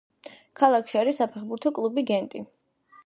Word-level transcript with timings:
ქალაქში 0.61 0.99
არის 1.01 1.19
საფეხბურთო 1.21 1.73
კლუბი 1.77 2.07
გენტი. 2.13 2.43